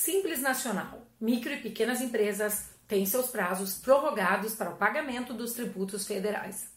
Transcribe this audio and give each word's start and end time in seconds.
Simples 0.00 0.40
Nacional. 0.40 1.06
Micro 1.20 1.52
e 1.52 1.60
pequenas 1.60 2.00
empresas 2.00 2.70
têm 2.88 3.04
seus 3.04 3.26
prazos 3.26 3.74
prorrogados 3.74 4.54
para 4.54 4.70
o 4.70 4.76
pagamento 4.78 5.34
dos 5.34 5.52
tributos 5.52 6.06
federais. 6.06 6.70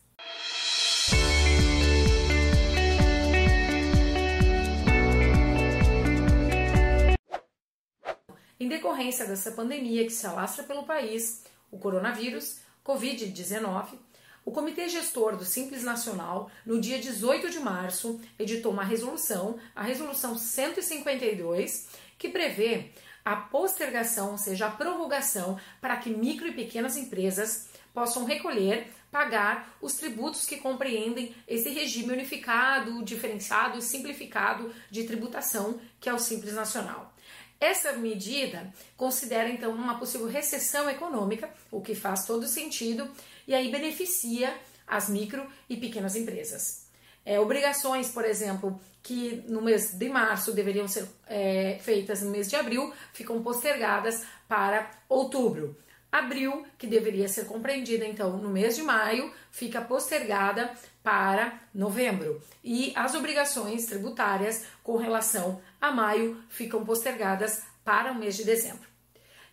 Em 8.59 8.67
decorrência 8.67 9.25
dessa 9.25 9.51
pandemia 9.51 10.03
que 10.03 10.11
se 10.11 10.27
alastra 10.27 10.65
pelo 10.65 10.83
país, 10.83 11.45
o 11.71 11.77
coronavírus, 11.79 12.59
Covid-19, 12.85 13.97
o 14.43 14.51
Comitê 14.51 14.89
Gestor 14.89 15.37
do 15.37 15.45
Simples 15.45 15.83
Nacional, 15.83 16.51
no 16.65 16.81
dia 16.81 16.99
18 16.99 17.49
de 17.49 17.61
março, 17.61 18.19
editou 18.37 18.73
uma 18.73 18.83
resolução, 18.83 19.57
a 19.73 19.81
Resolução 19.81 20.37
152, 20.37 21.87
que 22.17 22.27
prevê 22.27 22.91
a 23.23 23.35
postergação, 23.35 24.31
ou 24.31 24.37
seja, 24.37 24.67
a 24.67 24.71
prorrogação, 24.71 25.59
para 25.79 25.97
que 25.97 26.09
micro 26.09 26.47
e 26.47 26.53
pequenas 26.53 26.97
empresas 26.97 27.67
possam 27.93 28.25
recolher, 28.25 28.87
pagar 29.11 29.77
os 29.79 29.93
tributos 29.93 30.45
que 30.45 30.57
compreendem 30.57 31.35
esse 31.47 31.69
regime 31.69 32.13
unificado, 32.13 33.03
diferenciado 33.03 33.77
e 33.77 33.81
simplificado 33.81 34.73
de 34.89 35.03
tributação, 35.03 35.79
que 35.99 36.09
é 36.09 36.13
o 36.13 36.19
Simples 36.19 36.55
Nacional. 36.55 37.13
Essa 37.59 37.93
medida 37.93 38.73
considera 38.97 39.47
então 39.49 39.71
uma 39.71 39.97
possível 39.97 40.27
recessão 40.27 40.89
econômica, 40.89 41.49
o 41.71 41.81
que 41.81 41.95
faz 41.95 42.25
todo 42.25 42.47
sentido, 42.47 43.09
e 43.47 43.53
aí 43.53 43.71
beneficia 43.71 44.53
as 44.85 45.07
micro 45.07 45.45
e 45.69 45.77
pequenas 45.77 46.15
empresas. 46.15 46.82
É, 47.25 47.39
obrigações, 47.39 48.09
por 48.09 48.25
exemplo, 48.25 48.79
que 49.01 49.43
no 49.47 49.61
mês 49.61 49.93
de 49.93 50.09
março 50.09 50.53
deveriam 50.53 50.87
ser 50.87 51.07
é, 51.27 51.77
feitas 51.81 52.21
no 52.21 52.31
mês 52.31 52.49
de 52.49 52.55
abril, 52.55 52.93
ficam 53.13 53.41
postergadas 53.41 54.23
para 54.47 54.89
outubro. 55.07 55.77
Abril, 56.11 56.65
que 56.77 56.85
deveria 56.85 57.27
ser 57.27 57.45
compreendida 57.45 58.05
então 58.05 58.37
no 58.37 58.49
mês 58.49 58.75
de 58.75 58.83
maio, 58.83 59.33
fica 59.51 59.81
postergada 59.81 60.71
para 61.01 61.59
novembro. 61.73 62.41
E 62.63 62.93
as 62.95 63.15
obrigações 63.15 63.85
tributárias 63.85 64.63
com 64.83 64.95
relação 64.95 65.61
a 65.81 65.91
maio 65.91 66.41
ficam 66.49 66.85
postergadas 66.85 67.63
para 67.83 68.11
o 68.11 68.15
mês 68.15 68.35
de 68.35 68.43
dezembro. 68.43 68.87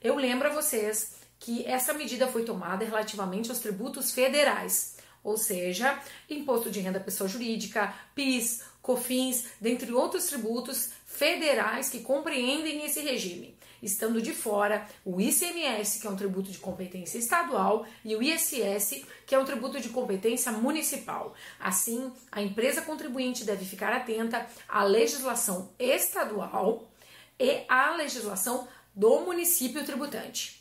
Eu 0.02 0.16
lembro 0.16 0.48
a 0.48 0.52
vocês 0.52 1.16
que 1.38 1.66
essa 1.66 1.94
medida 1.94 2.26
foi 2.26 2.44
tomada 2.44 2.84
relativamente 2.84 3.50
aos 3.50 3.58
tributos 3.58 4.12
federais, 4.12 4.96
ou 5.22 5.36
seja, 5.36 5.98
imposto 6.28 6.70
de 6.70 6.80
renda 6.80 7.00
pessoa 7.00 7.28
jurídica, 7.28 7.94
PIS, 8.14 8.62
COFINS, 8.82 9.44
dentre 9.60 9.92
outros 9.92 10.26
tributos 10.26 10.90
federais 11.04 11.88
que 11.88 12.00
compreendem 12.00 12.84
esse 12.84 13.00
regime, 13.00 13.56
estando 13.82 14.22
de 14.22 14.32
fora 14.32 14.86
o 15.04 15.20
ICMS, 15.20 16.00
que 16.00 16.06
é 16.06 16.10
um 16.10 16.16
tributo 16.16 16.50
de 16.50 16.58
competência 16.58 17.18
estadual, 17.18 17.86
e 18.04 18.16
o 18.16 18.22
ISS, 18.22 19.04
que 19.26 19.34
é 19.34 19.38
um 19.38 19.44
tributo 19.44 19.78
de 19.80 19.90
competência 19.90 20.50
municipal. 20.52 21.34
Assim, 21.58 22.10
a 22.32 22.40
empresa 22.40 22.82
contribuinte 22.82 23.44
deve 23.44 23.64
ficar 23.64 23.92
atenta 23.92 24.46
à 24.68 24.82
legislação 24.82 25.70
estadual 25.78 26.90
e 27.38 27.64
à 27.68 27.94
legislação 27.96 28.66
do 28.94 29.20
município 29.20 29.84
tributante. 29.84 30.60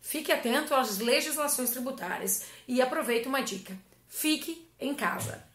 Fique 0.00 0.32
atento 0.32 0.74
às 0.74 0.98
legislações 0.98 1.70
tributárias 1.70 2.46
e 2.66 2.80
aproveite 2.80 3.28
uma 3.28 3.42
dica: 3.42 3.76
fique 4.10 4.70
em 4.78 4.94
casa. 4.94 5.49